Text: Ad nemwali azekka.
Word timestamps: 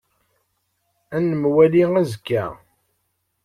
Ad 1.15 1.21
nemwali 1.29 1.81
azekka. 1.99 2.43